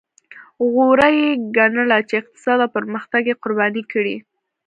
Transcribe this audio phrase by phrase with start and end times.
[0.71, 4.15] غوره یې ګڼله چې اقتصاد او پرمختګ یې قرباني کړي.